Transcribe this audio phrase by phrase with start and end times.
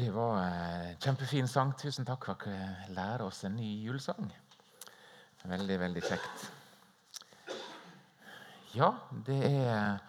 [0.00, 1.74] Det var en kjempefin sang.
[1.76, 4.30] Tusen takk for at dere lærer oss en ny julesang.
[5.50, 6.44] Veldig, veldig kjekt.
[8.72, 8.88] Ja,
[9.26, 10.00] det er,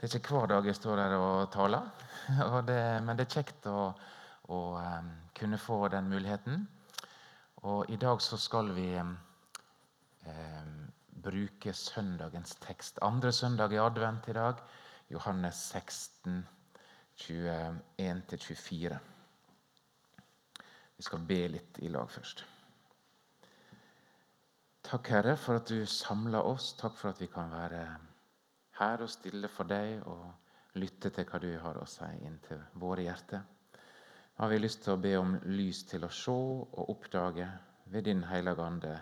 [0.00, 1.92] det er ikke hver dag jeg står der og taler.
[2.54, 3.92] Og det, men det er kjekt å,
[4.48, 6.64] å um, kunne få den muligheten.
[7.68, 10.68] Og i dag så skal vi eh,
[11.26, 13.02] bruke søndagens tekst.
[13.04, 14.64] Andre søndag i advent i dag.
[15.12, 16.46] Johannes 16,
[17.28, 19.04] 21-24.
[20.96, 22.44] Vi skal be litt i lag først.
[24.84, 26.74] Takk, Herre, for at du samler oss.
[26.78, 27.84] Takk for at vi kan være
[28.78, 32.60] her og stille for deg og lytte til hva du har å si inn til
[32.82, 33.42] våre hjerter.
[34.34, 37.48] Nå har vi lyst til å be om lys til å se og oppdage
[37.94, 38.94] ved Din Hellige Ande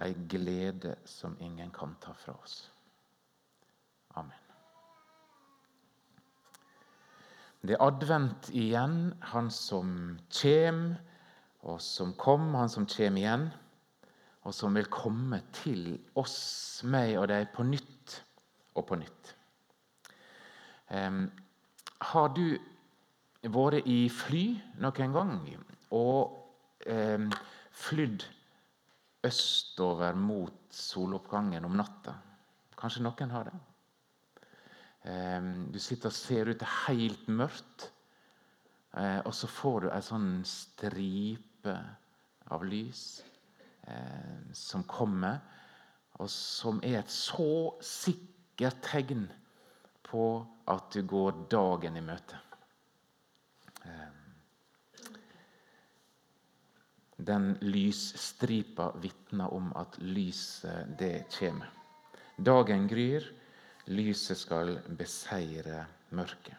[0.00, 2.70] ei glede som ingen kan ta fra oss.
[4.16, 4.49] Amen.
[7.60, 9.90] Det er advent igjen, han som
[10.32, 10.94] kjem,
[11.68, 13.50] og som kom, han som kjem igjen,
[14.48, 18.16] og som vil komme til oss, meg og deg, på nytt
[18.80, 19.34] og på nytt.
[20.88, 21.26] Um,
[22.10, 22.56] har du
[23.44, 24.44] vært i fly
[24.80, 25.36] noen gang
[25.94, 26.32] og
[26.88, 27.28] um,
[27.76, 28.24] flydd
[29.28, 32.16] østover mot soloppgangen om natta?
[32.80, 33.60] Kanskje noen har det?
[35.00, 37.86] Du sitter og ser ut, det er helt mørkt.
[38.98, 41.74] Eh, og så får du ei sånn stripe
[42.50, 43.22] av lys
[43.86, 45.38] eh, som kommer,
[46.18, 49.28] og som er et så sikkert tegn
[50.10, 50.24] på
[50.70, 52.40] at du går dagen i møte.
[53.86, 54.08] Eh,
[57.30, 61.70] den lysstripa vitner om at lyset, det kommer.
[62.40, 63.22] Dagen gryr.
[63.90, 66.54] Lyset skal beseire mørket.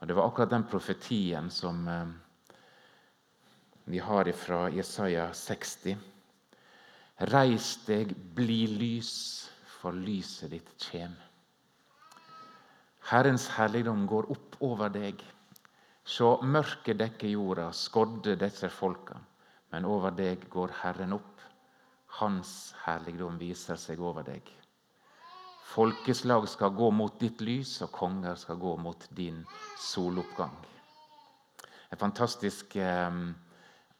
[0.00, 2.08] Og Det var akkurat den profetien som eh,
[3.84, 5.96] vi har fra Jesaja 60.
[7.32, 9.14] Reis deg, bli lys,
[9.78, 11.14] for lyset ditt kjem.
[13.10, 15.20] Herrens herligdom går opp over deg.
[16.04, 19.16] Så mørket dekker jorda, skodde disse folka.
[19.72, 21.40] Men over deg går Herren opp.
[22.20, 24.48] Hans herligdom viser seg over deg.
[25.64, 29.40] Folkeslag skal gå mot ditt lys, og konger skal gå mot din
[29.80, 30.54] soloppgang.
[31.90, 33.18] Et fantastisk eh,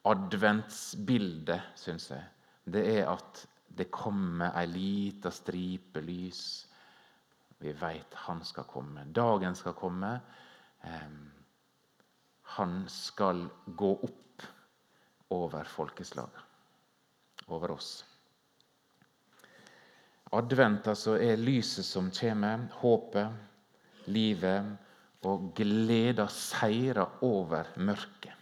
[0.04, 2.24] adventsbilde, syns jeg.
[2.64, 6.42] Det er at det kommer ei lita stripe lys.
[7.58, 9.06] Vi veit han skal komme.
[9.14, 10.12] Dagen skal komme.
[10.84, 11.16] Eh,
[12.58, 14.48] han skal gå opp
[15.34, 16.42] over folkeslaget,
[17.48, 18.04] over oss.
[20.34, 23.30] Advent altså er lyset som kommer, håpet,
[24.10, 24.74] livet
[25.24, 28.32] og gleda seirer over mørket.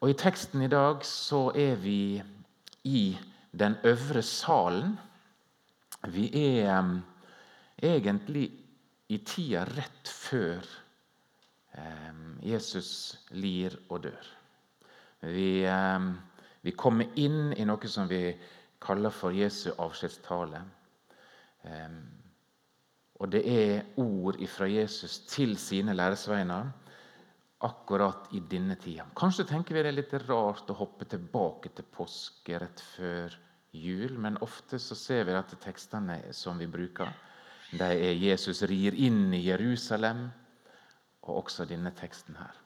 [0.00, 2.22] Og I teksten i dag så er vi
[2.84, 3.04] i
[3.56, 4.98] den øvre salen.
[6.12, 6.98] Vi er um,
[7.82, 8.50] egentlig
[9.08, 10.66] i tida rett før
[11.78, 14.28] um, Jesus lir og dør.
[15.22, 16.12] Vi, um,
[16.62, 18.20] vi kommer inn i noe som vi
[18.82, 20.62] kaller for Jesu avskjedstale.
[23.16, 26.68] Og det er ord fra Jesus til sine læresveiner
[27.64, 29.06] akkurat i denne tida.
[29.16, 33.32] Kanskje tenker vi det er litt rart å hoppe tilbake til påske rett før
[33.76, 37.08] jul, men ofte så ser vi at tekstene som vi bruker,
[37.72, 40.28] de er Jesus rir inn i Jerusalem,
[41.26, 42.65] og også denne teksten her.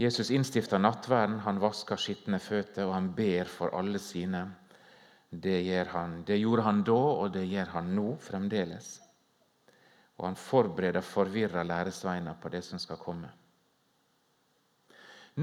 [0.00, 4.46] Jesus innstifter nattverden, han vasker skitne føtter, og han ber for alle sine.
[5.28, 5.58] Det,
[5.92, 8.94] han, det gjorde han da, og det gjør han nå fremdeles.
[10.16, 13.28] Og han forbereder forvirra læresveiner på det som skal komme.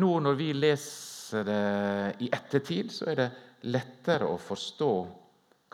[0.01, 1.61] Nå når vi leser det
[2.25, 3.29] i ettertid, så er det
[3.69, 4.91] lettere å forstå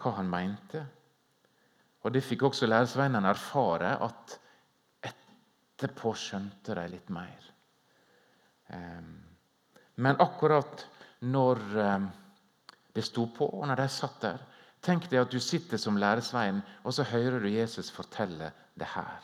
[0.04, 0.84] hva han mente.
[2.04, 4.38] Og Det fikk også læresveinene erfare, at
[5.08, 7.53] etterpå skjønte de litt mer.
[8.70, 10.86] Men akkurat
[11.20, 11.60] når
[12.94, 14.42] det sto på, og når de satt der
[14.84, 19.22] Tenk deg at du sitter som læresveien, og så hører du Jesus fortelle det her.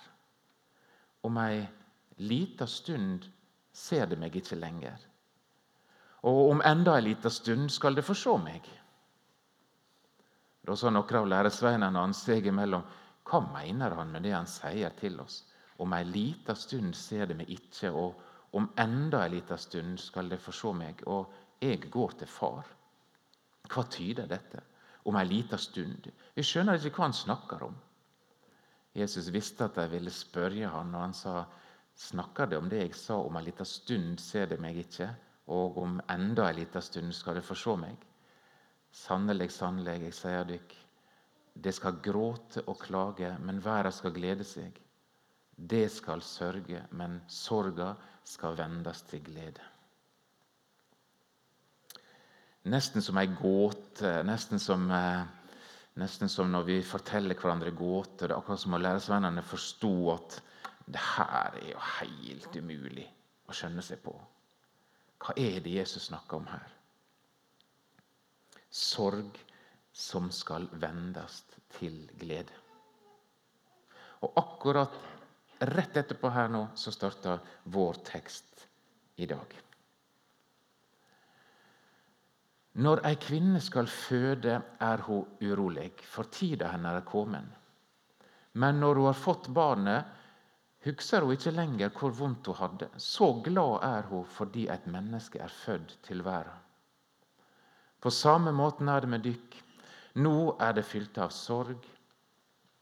[1.28, 1.66] Om ei
[2.24, 3.26] lita stund
[3.76, 4.96] ser det meg ikke lenger.
[6.24, 8.70] Og om enda ei lita stund skal det få se meg.
[10.64, 12.88] Da sa noen av læresveinene hans seg imellom
[13.28, 15.42] hva mener han med det han sier til oss?
[15.80, 18.16] Om ei lita stund ser det meg ikke, og
[18.52, 22.68] om enda en liten stund skal de få se meg, og jeg går til far.
[23.70, 24.64] Hva tyder dette?
[25.06, 26.10] Om en liten stund?
[26.36, 27.76] Vi skjønner ikke hva han snakker om.
[28.98, 31.44] Jesus visste at de ville spørre ham, og han sa
[32.00, 35.10] Snakker det om det jeg sa om en liten stund ser det meg ikke,
[35.52, 38.06] og om enda en liten stund skal det få se meg?
[38.96, 40.76] Sannelig, sannelig, jeg sier dykk,
[41.60, 44.80] det skal gråte og klage, men verden skal glede seg.
[45.60, 47.92] Det skal sørge, men sorga
[48.30, 49.66] skal vendes til glede.
[52.70, 55.26] Nesten som ei gåte, nesten som, eh,
[55.98, 58.28] nesten som når vi forteller hverandre gåter.
[58.28, 60.42] Det er akkurat som å læresvennene forsto at
[60.86, 63.08] det her er jo helt umulig
[63.48, 64.14] å skjønne seg på.
[65.20, 66.68] Hva er det Jesus snakker om her?
[68.70, 69.40] Sorg
[69.94, 71.44] som skal vendes
[71.80, 72.54] til glede.
[74.22, 74.94] Og akkurat
[75.60, 78.68] rett etterpå her nå så starter vår tekst
[79.20, 79.56] i dag.
[82.80, 87.44] Når ei kvinne skal føde, er hun urolig, for tida hennes er kommet.
[88.54, 90.06] Men når hun har fått barnet,
[90.86, 92.88] husker hun ikke lenger hvor vondt hun hadde.
[92.96, 96.56] Så glad er hun fordi et menneske er født til verden.
[98.00, 99.58] På samme måten er det med dykk.
[100.24, 101.84] Nå er det fylt av sorg.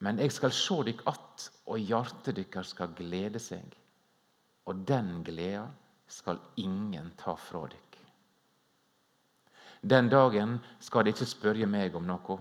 [0.03, 3.73] Men jeg skal se dykk att, og hjertet dykkar skal glede seg.
[4.69, 5.65] Og den gleda
[6.07, 7.97] skal ingen ta fra dykk.
[9.81, 12.37] Den dagen skal de ikke spørre meg om noe.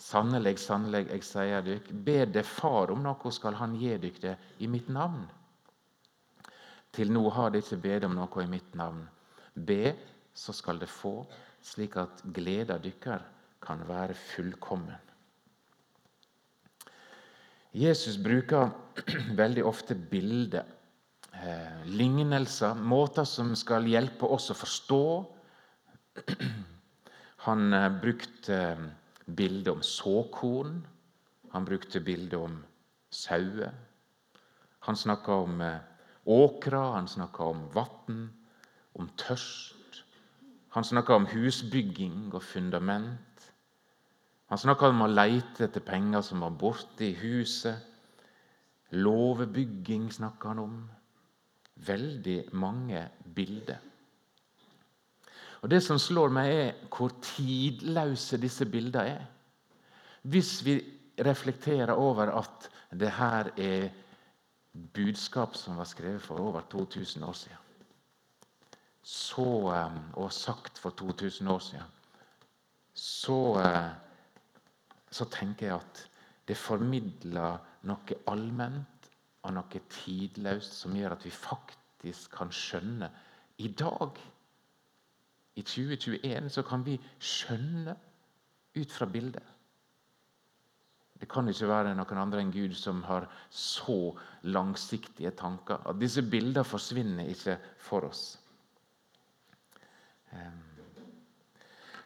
[0.00, 4.34] Sannelig, sannelig, jeg sier dykk, ber det Far om noe, skal Han gi dykk det
[4.58, 5.22] i mitt navn.
[6.94, 9.02] Til nå har de ikke bedt om noe i mitt navn.
[9.54, 9.94] Be,
[10.34, 11.24] så skal det få,
[11.62, 13.22] slik at gleda dykkar
[13.62, 15.03] kan være fullkommen.
[17.74, 18.70] Jesus bruker
[19.40, 20.68] veldig ofte bilder,
[21.34, 25.00] eh, lignelser, måter som skal hjelpe oss å forstå.
[27.48, 28.84] Han eh, brukte eh,
[29.26, 30.78] bilde om såkorn.
[31.50, 32.60] Han brukte bilde om
[33.10, 33.74] sauer.
[34.86, 35.60] Han snakka om
[36.28, 38.26] åkra, han snakka om vann,
[38.92, 40.02] om tørst.
[40.76, 43.33] Han snakka om husbygging og fundament.
[44.54, 47.74] Han snakka om å leite etter penger som var borte i huset.
[48.94, 50.76] Låvebygging snakka han om.
[51.82, 53.00] Veldig mange
[53.34, 53.80] bilder.
[55.58, 59.26] Og Det som slår meg, er hvor tidløse disse bildene er.
[60.22, 60.76] Hvis vi
[61.18, 63.90] reflekterer over at det her er
[64.94, 67.58] budskap som var skrevet for over 2000 år siden,
[69.02, 71.92] så, eh, og sagt for 2000 år siden,
[72.94, 74.04] så, eh,
[75.14, 76.02] så tenker jeg at
[76.48, 79.08] det formidler noe allment
[79.44, 83.10] og noe tidløst som gjør at vi faktisk kan skjønne
[83.62, 84.18] i dag
[85.54, 87.94] i 2021 så kan vi skjønne
[88.74, 89.44] ut fra bildet.
[91.14, 94.10] Det kan ikke være noen andre enn Gud som har så
[94.50, 95.78] langsiktige tanker.
[95.86, 98.24] At disse bildene forsvinner ikke for oss.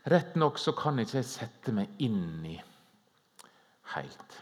[0.09, 2.59] Rett nok så kan ikke jeg sette meg inn i
[3.95, 4.41] helt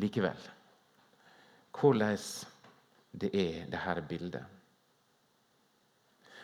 [0.00, 0.48] likevel
[1.80, 2.18] hvordan
[3.10, 4.44] det er, det her bildet.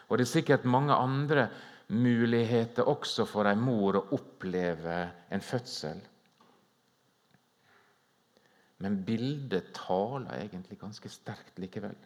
[0.09, 1.49] Og det er sikkert mange andre
[1.89, 4.99] muligheter også for ei mor å oppleve
[5.31, 6.01] en fødsel.
[8.83, 11.97] Men bildet taler egentlig ganske sterkt likevel.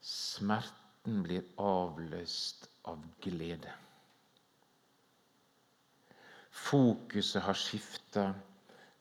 [0.00, 3.74] Smerten blir avløst av glede.
[6.60, 8.26] Fokuset har skifta.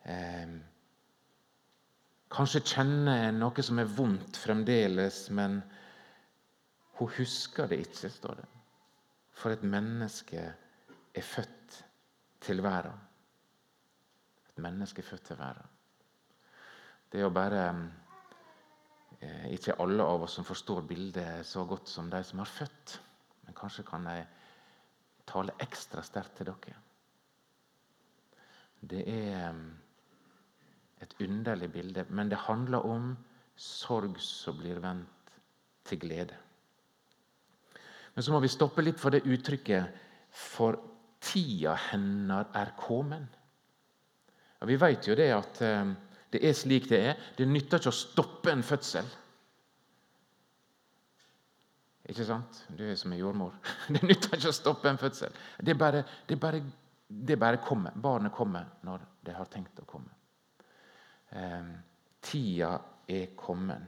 [0.04, 0.54] Eh,
[2.32, 5.60] kanskje kjenner en noe som er vondt fremdeles, men
[7.00, 8.48] hun husker det ikke, står det.
[9.39, 10.42] For et menneske
[11.16, 11.78] er født
[12.44, 12.96] til verden.
[14.50, 15.75] Et menneske er født til verden.
[17.10, 17.63] Det er jo bare
[19.22, 23.00] eh, ikke alle av oss som forstår bildet så godt som de som har født.
[23.46, 24.20] Men kanskje kan de
[25.30, 26.88] tale ekstra sterkt til dere.
[28.82, 29.56] Det er
[31.02, 33.18] et underlig bilde, men det handler om
[33.60, 35.34] sorg som blir vendt
[35.88, 36.36] til glede.
[38.16, 40.80] Men så må vi stoppe litt for det uttrykket 'for
[41.22, 43.28] tida hennar er komen'.
[44.66, 45.60] Vi vet jo det at
[46.34, 47.18] det er slik det er.
[47.38, 49.06] Det nytter ikke å stoppe en fødsel.
[52.10, 52.64] Ikke sant?
[52.78, 53.54] Du er som en jordmor.
[53.94, 55.34] Det nytter ikke å stoppe en fødsel.
[55.62, 56.62] Det er bare, det bare,
[57.10, 57.92] det bare kommer.
[57.96, 60.13] Barnet kommer når det har tenkt å komme.
[61.30, 61.72] Eh,
[62.22, 62.75] tida
[63.10, 63.82] er kommet.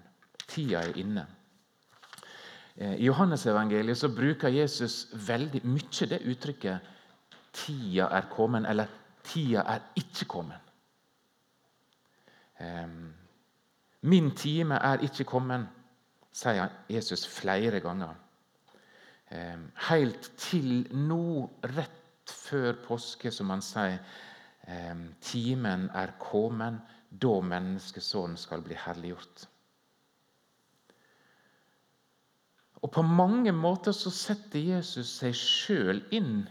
[0.48, 1.26] Tida er inne.
[2.76, 6.90] Eh, I Johannesevangeliet så bruker Jesus veldig mye det uttrykket
[7.54, 8.88] 'tida er kommet', eller
[9.24, 10.68] 'tida er ikke kommet'.
[14.02, 15.68] Min time er ikke kommet,
[16.32, 18.14] sier Jesus flere ganger.
[19.90, 24.02] Helt til nå, rett før påske, som han sier,
[25.26, 29.48] timen er kommet da menneskesonen skal bli herliggjort.
[32.82, 36.48] Og På mange måter så setter Jesus seg sjøl inn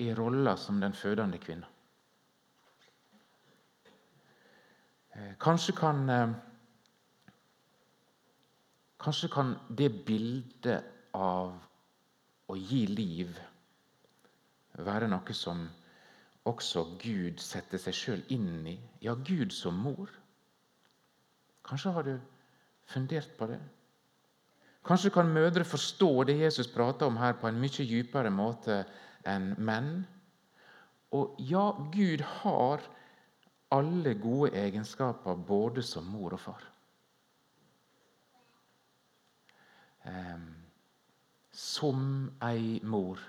[0.00, 1.68] i rolla som den fødende kvinna.
[5.16, 6.30] Eh, kanskje kan eh,
[9.00, 10.84] Kanskje kan det bildet
[11.16, 11.54] av
[12.52, 13.38] å gi liv
[14.86, 15.66] være noe som
[16.48, 18.76] også Gud setter seg sjøl inn i.
[19.04, 20.08] Ja, Gud som mor.
[21.66, 22.14] Kanskje har du
[22.88, 23.60] fundert på det?
[24.86, 28.80] Kanskje kan mødre forstå det Jesus prater om her, på en mye dypere måte
[29.28, 29.92] enn menn.
[31.12, 32.80] Og ja, Gud har
[33.70, 36.64] alle gode egenskaper både som mor og far.
[41.52, 43.20] Som ei mor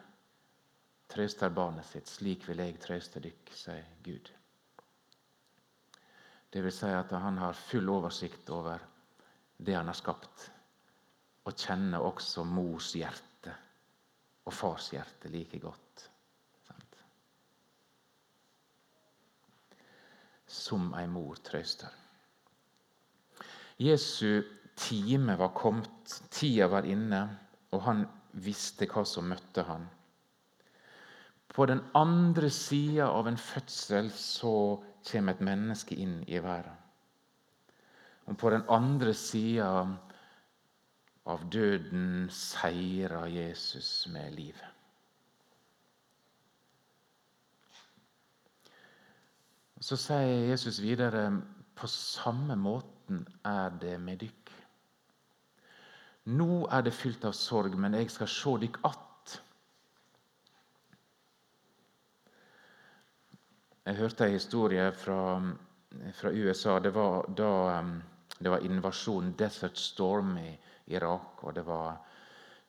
[1.11, 4.31] trøster barnet sitt, slik vil jeg trøste dykk, sier Gud.
[6.51, 8.81] Det vil si at han har full oversikt over
[9.57, 10.49] det han har skapt,
[11.47, 13.53] og kjenner også mors hjerte
[14.45, 16.07] og fars hjerte like godt.
[20.51, 21.87] Som ei mor trøster.
[23.79, 24.43] Jesu
[24.75, 27.21] time var kommet, tida var inne,
[27.71, 28.03] og han
[28.43, 29.87] visste hva som møtte han.
[31.51, 34.53] På den andre sida av en fødsel så
[35.11, 36.77] kommer et menneske inn i verden.
[38.31, 39.71] Og på den andre sida
[41.27, 44.69] av døden seirer Jesus med livet.
[49.81, 51.25] Så sier Jesus videre
[51.75, 54.51] på samme måten er det med dykk.
[56.31, 59.10] Nå er det fylt av sorg, men jeg skal se dykk att.
[63.85, 65.21] Jeg hørte en historie fra,
[66.13, 66.79] fra USA.
[66.79, 67.95] Det var da um,
[68.37, 70.57] det var invasjon, Desert Storm, i
[70.93, 71.43] Irak.
[71.43, 71.97] og det var,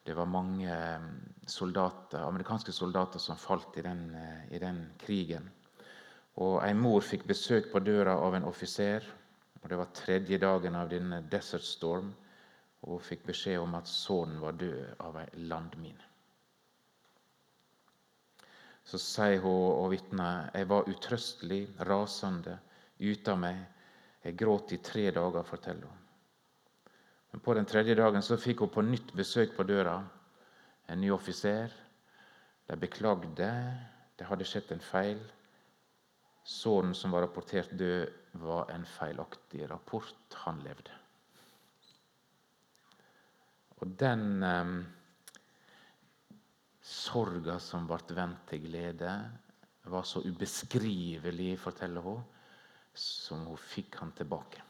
[0.07, 1.11] det var mange um,
[1.47, 4.17] soldater, amerikanske soldater som falt i den,
[4.51, 5.51] i den krigen.
[6.37, 9.05] Og En mor fikk besøk på døra av en offiser.
[9.63, 12.15] og Det var tredje dagen av denne Desert Storm
[12.83, 16.12] og Hun fikk beskjed om at sønnen var død av ei landmine.
[18.85, 22.59] Så sier hun og vitner jeg var utrøstelig, rasende,
[22.99, 23.61] ute av meg.
[24.23, 26.01] Jeg gråt i tre dager, forteller hun.
[27.33, 29.97] Men På den tredje dagen så fikk hun på nytt besøk på døra.
[30.89, 31.73] En ny offiser.
[32.69, 33.53] De beklagde.
[34.19, 35.23] Det hadde skjedd en feil.
[36.45, 38.11] Sønnen som var rapportert død,
[38.43, 40.37] var en feilaktig rapport.
[40.45, 40.99] Han levde.
[43.83, 44.75] Og den eh,
[46.83, 49.13] sorga som ble vendt til glede,
[49.85, 52.23] var så ubeskrivelig, forteller hun,
[52.95, 54.63] som hun fikk han tilbake.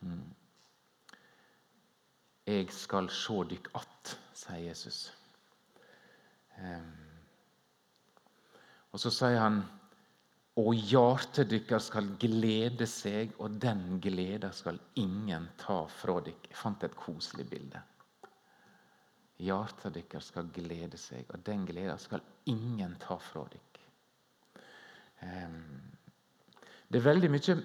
[0.00, 0.26] Mm.
[2.48, 5.12] Jeg skal sjå dykk att, sier Jesus.
[6.58, 6.94] Um,
[8.92, 9.60] og så sier han
[10.58, 16.48] og hjertet deres skal glede seg, og den gleden skal ingen ta fra dere.
[16.48, 17.82] Jeg fant et koselig bilde.
[19.38, 23.84] Hjertet deres skal glede seg, og den gleda skal ingen ta fra dere.
[26.88, 27.58] Det er veldig mye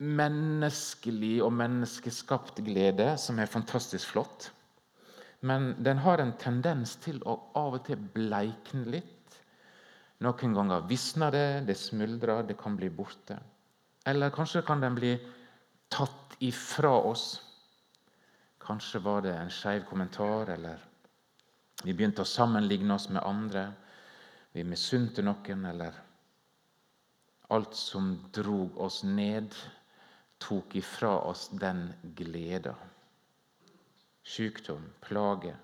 [0.00, 4.50] menneskelig og menneskeskapt glede som er fantastisk flott.
[5.46, 9.20] Men den har en tendens til å av og til bleikne litt
[10.20, 13.38] noen ganger visner det, det smuldrer, det kan bli borte.
[14.04, 15.14] Eller kanskje kan den bli
[15.88, 17.40] tatt ifra oss.
[18.60, 20.82] Kanskje var det en skeiv kommentar, eller
[21.82, 23.64] vi begynte å sammenligne oss med andre.
[24.52, 25.96] Vi misunte noen, eller
[27.48, 29.54] alt som drog oss ned,
[30.40, 32.74] tok ifra oss den gleda.
[34.22, 35.54] Sykdom, plage,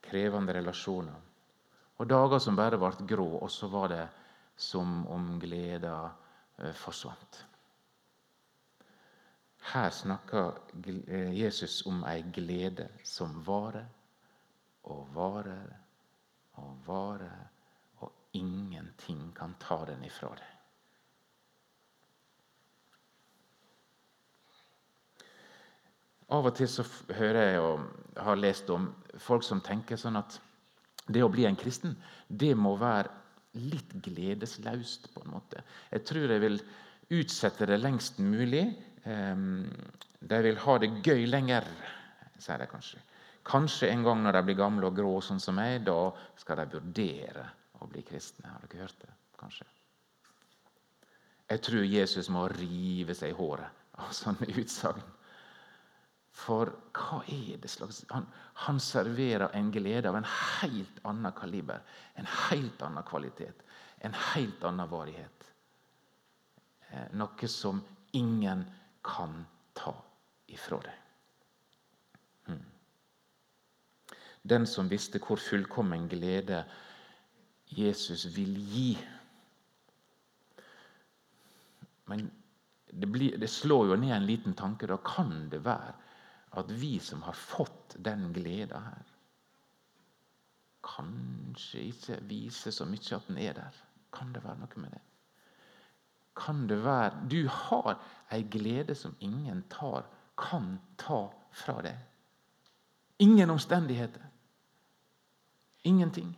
[0.00, 1.20] krevende relasjoner.
[1.98, 4.06] Og dager som bare ble grå, og så var det
[4.56, 5.94] som om gleda
[6.56, 7.42] eh, forsvant.
[9.74, 10.56] Her snakker
[10.88, 13.97] eh, Jesus om ei glede som varer
[14.88, 15.74] og varer
[16.58, 17.44] og varer,
[18.02, 20.54] og ingenting kan ta den ifra deg.
[26.34, 26.84] Av og til så
[27.16, 27.84] hører jeg og
[28.20, 28.90] har lest om
[29.22, 30.36] folk som tenker sånn at
[31.08, 31.94] det å bli en kristen
[32.28, 33.14] det må være
[33.56, 35.08] litt gledeslaust.
[35.14, 35.62] på en måte.
[35.90, 36.60] Jeg tror jeg vil
[37.16, 38.76] utsette det lengst mulig.
[39.04, 41.64] De vil ha det gøy lenger,
[42.38, 43.00] sier de kanskje.
[43.46, 46.78] Kanskje en gang når de blir gamle og grå, sånn som meg, da skal de
[46.78, 47.44] vurdere
[47.80, 48.50] å bli kristne.
[48.50, 49.12] Har dere hørt det?
[49.38, 49.66] Kanskje.
[51.48, 55.04] Jeg tror Jesus må rive seg i håret av sånne utsagn.
[56.38, 58.28] For hva er det slags han,
[58.66, 61.82] han, serverer en glede av en helt annen kaliber,
[62.14, 63.64] en helt annen kvalitet,
[64.06, 65.48] en helt annen varighet.
[66.90, 67.80] Eh, noe som
[68.16, 68.62] ingen
[69.04, 69.40] kan
[69.74, 69.94] ta
[70.46, 71.00] ifra deg.
[72.48, 72.62] Hmm.
[74.48, 76.62] Den som visste hvor fullkommen glede
[77.68, 78.90] Jesus vil gi.
[82.08, 82.30] Men
[82.90, 84.88] det, blir, det, slår jo ned en liten tanke.
[84.88, 85.92] Da kan det være
[86.56, 89.10] at vi som har fått den gleda her,
[90.88, 93.82] kanskje ikke viser så mye at den er der.
[94.14, 95.02] Kan det være noe med det?
[96.38, 97.98] Kan det være Du har
[98.32, 100.06] ei glede som ingen tar,
[100.38, 101.98] kan ta fra deg.
[103.18, 104.22] Ingen omstendigheter.
[105.88, 106.30] Ingenting.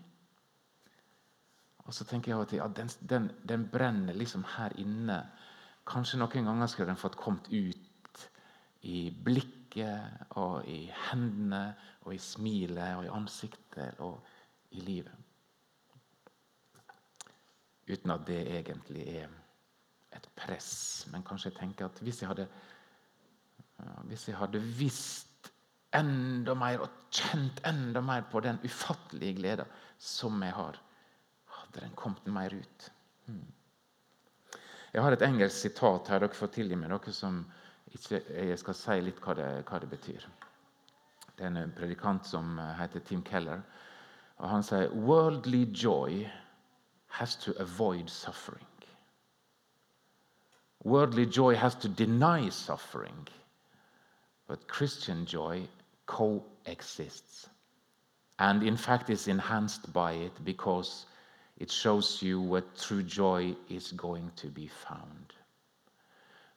[1.91, 5.17] Og så tenker jeg av og til at den, den, den, brenner liksom her inne.
[5.91, 8.27] Kanskje noen ganger skulle den fått kommet ut
[8.87, 11.65] i blikket og i hendene
[12.05, 14.21] og i smilet og i ansiktet og
[14.71, 15.17] i livet.
[17.91, 19.27] Uten at det egentlig er
[20.15, 20.71] et press.
[21.11, 22.47] Men kanskje jeg tenker at hvis jeg hadde,
[24.07, 25.30] hvis jeg hadde visst
[25.97, 29.67] enda mer og kjent enda mer på den ufattelige gleda
[29.99, 30.79] som jeg har,
[31.57, 32.91] hadde den kommet mer ut.
[33.27, 33.49] Hmm.
[34.93, 36.23] Jeg har et engelsk sitat her.
[36.23, 37.43] Dere får tilgi meg dere som
[37.95, 40.27] ikke, jeg skal si litt hva det, hva det betyr.
[41.37, 43.63] Det er en predikant som heter Tim Keller.
[44.39, 46.27] og Han sier «Worldly joy
[47.19, 48.67] has to avoid suffering».
[50.85, 53.29] Worldly joy has to deny suffering,
[54.49, 55.69] but Christian joy
[56.11, 57.49] coexists
[58.41, 61.07] and in fact is enhanced by it because
[61.59, 65.35] it shows you where true joy is going to be found.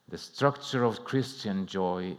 [0.08, 2.16] The structure of Christian joy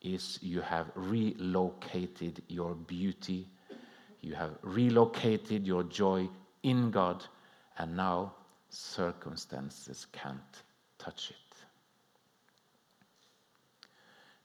[0.00, 3.46] is you have relocated your beauty,
[4.20, 6.28] you have relocated your joy
[6.62, 7.24] in God,
[7.78, 8.34] and now
[8.70, 10.62] circumstances can't
[10.98, 11.36] touch it.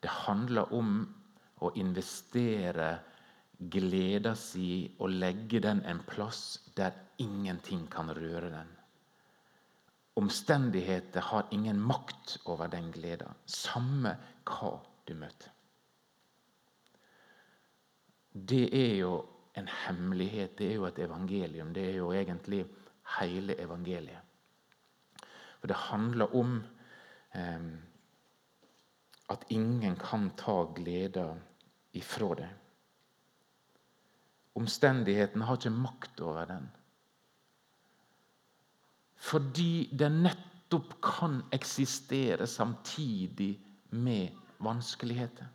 [0.02, 1.23] Det handler om
[1.64, 2.92] å investere
[3.74, 8.72] gleda si og legge den en plass der ingenting kan røre den.
[10.20, 14.14] Omstendigheter har ingen makt over den gleda, samme
[14.46, 14.76] hva
[15.08, 15.50] du møter.
[18.34, 19.14] Det er jo
[19.58, 21.74] en hemmelighet, det er jo et evangelium.
[21.74, 22.64] Det er jo egentlig
[23.20, 24.22] hele evangeliet.
[25.62, 26.56] For det handler om
[27.38, 27.68] eh,
[29.30, 31.28] at ingen kan ta gleda
[31.94, 32.60] ifra deg.
[34.58, 36.70] Omstendighetene har ikke makt over den.
[39.24, 43.56] Fordi den nettopp kan eksistere samtidig
[43.90, 45.46] med vanskeligheter.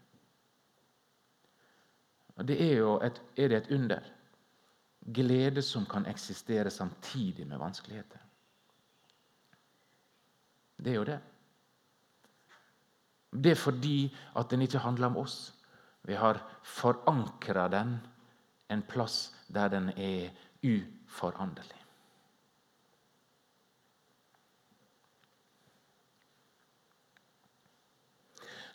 [2.38, 4.00] Og Det er jo et, er det et under.
[5.14, 8.18] Glede som kan eksistere samtidig med vanskeligheter.
[10.78, 11.18] Det er jo det.
[13.32, 15.57] Det er fordi at den ikke handler om oss.
[16.08, 17.98] Vi har forankra den
[18.72, 20.30] en plass der den er
[20.64, 21.76] uforanderlig.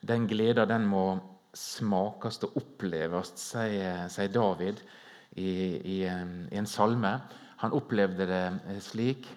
[0.04, 1.06] Den gleda den må
[1.56, 4.82] smakes og oppleves, sier, David
[5.32, 7.14] i, i, i, en salme.
[7.64, 9.30] Han opplevde det slik.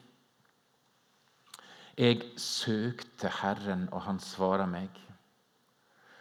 [1.97, 5.06] Jeg søkte Herren, og han svarer meg.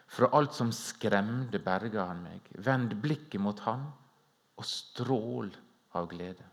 [0.08, 2.50] Fra alt som skremte, berga han meg.
[2.66, 3.88] Vend blikket mot Han
[4.56, 5.50] og strål
[5.98, 6.46] av glede.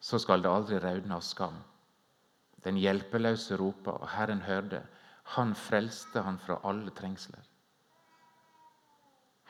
[0.00, 1.56] Så skal det aldri raudne av skam.
[2.64, 4.82] Den hjelpeløse ropa, og Herren hørte.
[5.36, 7.44] Han frelste han fra alle trengsler.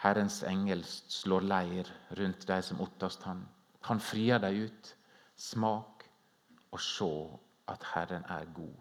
[0.05, 3.41] Herrens engel slår leir rundt de som ottast han.
[3.89, 4.95] Han frier dem ut.
[5.37, 6.05] Smak
[6.71, 7.11] og se
[7.73, 8.77] at Herren er god.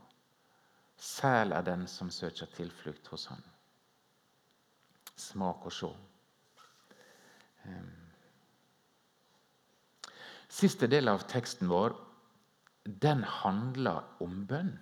[0.97, 3.41] Sel er den som søker tilflukt hos han.
[5.15, 5.91] Smak og se.
[7.65, 7.91] Um.
[10.53, 11.95] Siste del av teksten vår
[12.83, 14.73] den handler om bønn.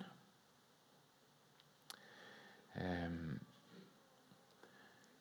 [2.74, 3.38] Ehm,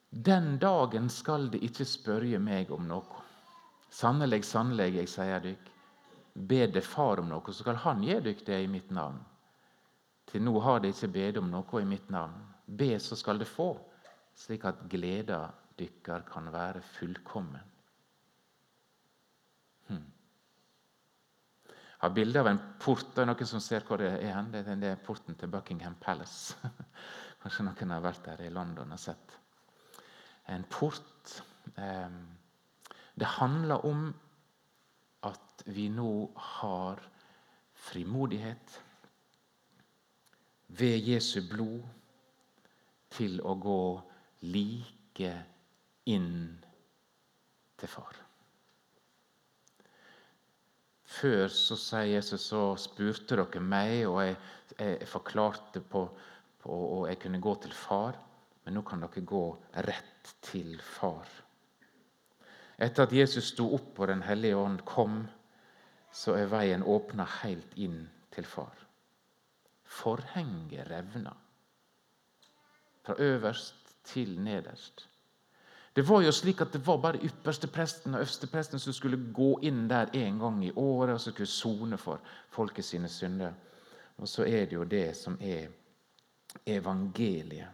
[0.09, 3.21] den dagen skal de ikke spørre meg om noe.
[3.91, 5.69] Sannelig, sannelig, jeg sier dykk,
[6.47, 9.19] be det Far om noe, så skal Han gi dykk det i mitt navn.
[10.31, 12.35] Til nå har de ikke bedt om noe i mitt navn.
[12.65, 13.73] Be, så skal det få,
[14.37, 15.43] slik at gleda
[15.79, 17.69] dykkar kan være fullkommen.
[19.87, 20.07] Hmm.
[21.67, 23.11] Jeg har bilde av en port.
[23.13, 24.41] Det er noen som ser hvor det er.
[24.51, 26.57] Det er porten til Buckingham Palace.
[27.41, 29.37] Kanskje noen har vært der i London og sett.
[30.49, 31.41] En port.
[31.75, 34.07] Det handler om
[35.29, 37.01] at vi nå har
[37.77, 38.77] frimodighet
[40.79, 41.83] ved Jesu blod
[43.11, 43.81] til å gå
[44.41, 45.31] like
[46.09, 46.33] inn
[47.77, 48.17] til Far.
[51.11, 54.37] Før så sier Jesus så spurte dere meg, og jeg,
[54.79, 56.05] jeg forklarte på,
[56.61, 58.17] på, og jeg kunne gå til Far.
[58.63, 59.45] Men nå kan dere gå
[59.87, 61.27] rett til Far.
[62.81, 65.25] Etter at Jesus sto opp og Den hellige ånd kom,
[66.11, 68.77] så er veien åpna helt inn til Far.
[69.91, 71.33] Forhenget revna
[73.01, 75.07] fra øverst til nederst.
[75.95, 79.19] Det var jo slik at det var bare ypperste presten og øverste presten som skulle
[79.33, 83.51] gå inn der en gang i året og så skulle sone for folket sine synder.
[84.17, 85.67] Og så er det jo det som er
[86.65, 87.67] evangeliet.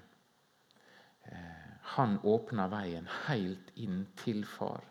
[1.26, 4.84] Eh, han åpner veien helt inn til Far.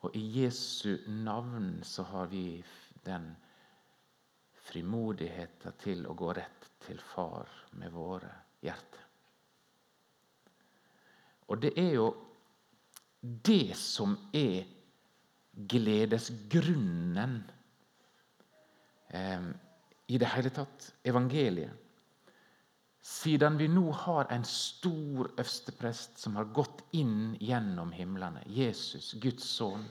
[0.00, 2.62] Og i Jesu navn så har vi
[3.06, 3.32] den
[4.68, 7.48] frimodigheten til å gå rett til Far
[7.80, 9.07] med våre hjerter.
[11.48, 12.08] Og det er jo
[13.20, 14.68] det som er
[15.68, 17.40] gledesgrunnen
[19.10, 19.48] eh,
[20.08, 20.92] i det hele tatt.
[21.08, 21.72] Evangeliet.
[23.08, 29.46] Siden vi nå har en stor øversteprest som har gått inn gjennom himlene, Jesus, Guds
[29.48, 29.86] sønn,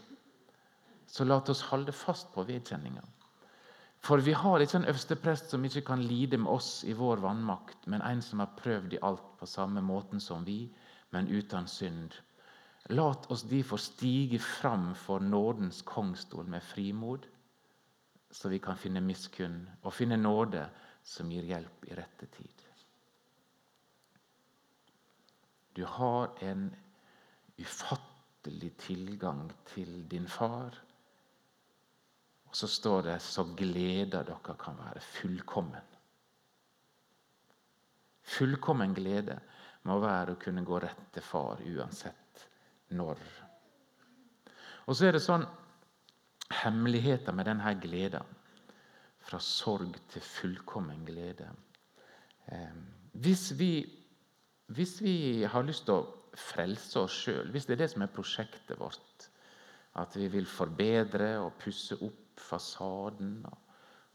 [1.07, 3.01] så la oss holde fast på vedkjenninga.
[4.03, 7.87] For vi har ikke en øversteprest som ikke kan lide med oss i vår vannmakt,
[7.87, 10.67] men en som har prøvd i alt på samme måten som vi,
[11.17, 12.13] men uten synd.
[12.93, 17.25] Lat oss derfor stige fram for nådens kongstol med frimod,
[18.31, 20.67] så vi kan finne miskunn og finne nåde
[21.03, 22.63] som gir hjelp i rette tid.
[25.73, 26.69] Du har en
[27.57, 30.77] ufattelig tilgang til din far.
[32.45, 35.97] Og så står det 'så gleda dere kan være fullkommen'.
[38.23, 39.39] Fullkommen glede
[39.87, 42.47] må være å kunne gå rett til far uansett
[42.95, 43.21] når.
[44.87, 45.45] Og så er det sånn
[46.63, 48.35] hemmeligheter med denne gleden.
[49.27, 51.49] Fra sorg til fullkommen glede.
[52.47, 52.77] Eh,
[53.19, 53.71] hvis vi,
[54.71, 56.05] hvis vi har lyst til å
[56.37, 59.27] frelse oss sjøl, hvis det er det som er prosjektet vårt,
[59.97, 63.63] at vi vil forbedre og pusse opp fasaden og,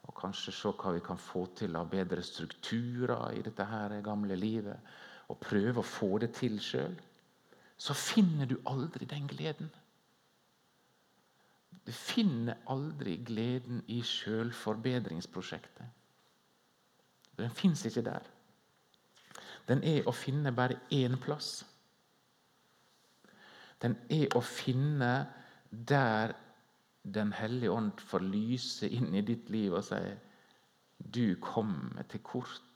[0.06, 4.38] og kanskje se hva vi kan få til av bedre strukturer i dette her gamle
[4.38, 4.78] livet,
[5.32, 6.94] og prøve å få det til sjøl,
[7.80, 9.70] så finner du aldri den gleden.
[11.86, 15.88] Du finner aldri gleden i sjølforbedringsprosjektet.
[17.38, 18.28] Den fins ikke der.
[19.68, 21.62] Den er å finne bare én plass.
[23.82, 25.14] Den er å finne
[25.70, 26.36] der
[27.02, 29.96] Den hellige ånd får lyse inn i ditt liv og si
[31.02, 32.71] du kommer til kort.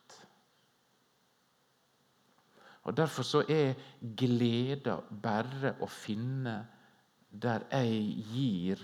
[2.86, 3.74] Og Derfor så er
[4.16, 6.54] gleda bare å finne
[7.30, 8.82] der jeg gir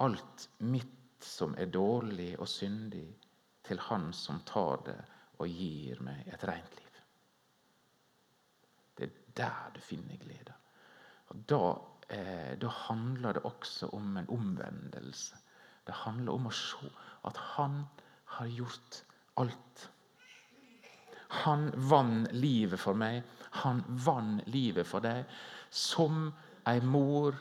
[0.00, 3.08] alt mitt som er dårlig og syndig,
[3.68, 4.98] til Han som tar det
[5.38, 6.94] og gir meg et rent liv.
[8.96, 10.54] Det er der du finner glede.
[11.28, 11.60] Og da,
[12.08, 15.36] eh, da handler det også om en omvendelse.
[15.86, 16.88] Det handler om å se
[17.28, 17.84] at Han
[18.24, 19.02] har gjort
[19.36, 19.90] alt.
[21.28, 23.22] Han vant livet for meg.
[23.64, 25.28] Han vant livet for deg.
[25.70, 26.28] Som
[26.68, 27.36] ei mor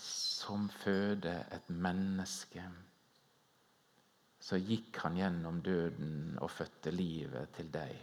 [0.00, 2.62] som føder et menneske.
[4.44, 7.94] Så gikk han gjennom døden og fødte livet til deg.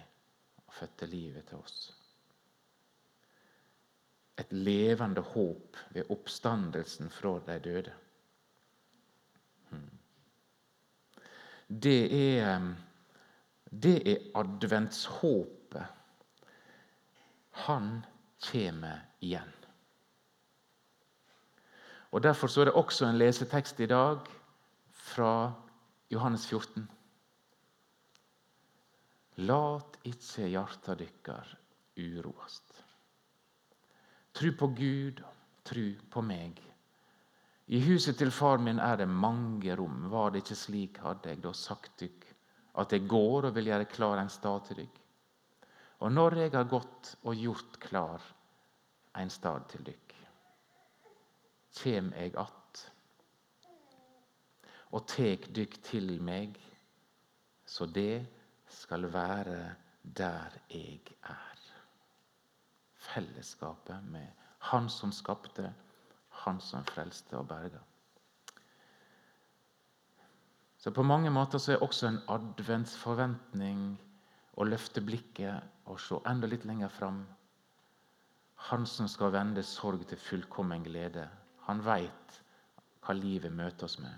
[0.65, 1.91] Og fødte livet til oss.
[4.39, 7.93] Et levende håp ved oppstandelsen fra de døde.
[9.69, 9.91] Hmm.
[11.67, 11.99] Det
[12.39, 12.71] er
[13.71, 15.85] det er adventshåpet.
[17.51, 18.05] Han
[18.51, 19.51] kommer igjen.
[22.11, 24.19] Og Derfor er det også en lesetekst i dag
[24.91, 25.53] fra
[26.11, 26.89] Johannes 14.
[29.47, 31.55] Lat ikke hjarta dykkar
[31.97, 32.83] uroast.
[34.33, 35.23] Tru på Gud,
[35.63, 36.59] tru på meg.
[37.71, 40.11] I huset til far min er det mange rom.
[40.11, 42.20] Var det ikke slik, hadde jeg da sagt dykk
[42.79, 44.99] at jeg går og vil gjøre klar en stad til dykk.
[46.01, 48.23] Og når jeg har gått og gjort klar
[49.19, 50.15] en stad til dykk,
[51.81, 52.91] kjem jeg att
[54.91, 56.57] og tek dykk til meg,
[57.65, 58.25] så det
[58.67, 61.61] skal være der jeg er.
[62.95, 64.27] Fellesskapet med
[64.71, 65.73] Han som skapte,
[66.29, 67.79] Han som frelste og berga.
[70.81, 73.83] Så på mange måter så er også en adventsforventning
[74.57, 77.19] å løfte blikket og se enda litt lenger fram.
[78.71, 81.27] Han som skal vende sorg til fullkommen glede.
[81.67, 82.39] Han veit
[83.05, 84.15] hva livet møter oss med.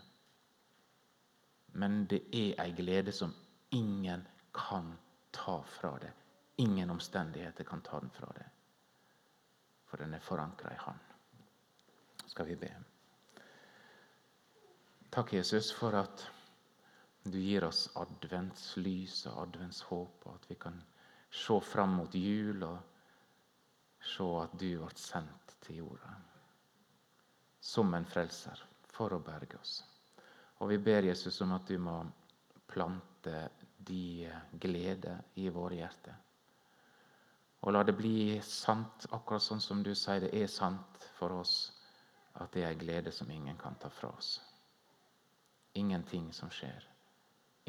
[1.75, 3.33] Men det er ei glede som
[3.75, 4.23] ingen
[4.55, 4.93] kan
[5.35, 6.11] ta fra det.
[6.63, 8.45] Ingen omstendigheter kan ta den fra det.
[9.89, 10.99] For den er forankra i Han.
[12.27, 12.71] Skal vi be.
[15.11, 16.23] Takk, Jesus, for at
[17.23, 20.81] du gir oss adventslys og adventshåp, og at vi kan
[21.31, 22.77] se fram mot jul og
[24.03, 26.11] se at du ble sendt til jorda
[27.63, 28.59] som en frelser
[28.91, 29.77] for å berge oss.
[30.59, 31.95] Og vi ber Jesus om at du må
[32.67, 34.27] plante de
[34.59, 36.17] glede i våre hjerter.
[37.63, 41.71] Og la det bli sant, akkurat sånn som du sier det er sant for oss,
[42.35, 44.41] at det er en glede som ingen kan ta fra oss.
[45.79, 46.92] Ingenting som skjer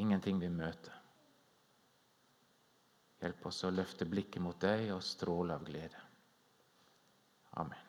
[0.01, 0.93] ingenting vi møter.
[3.21, 6.01] Hjelp oss å løfte blikket mot deg og stråle av glede.
[7.61, 7.84] Amen.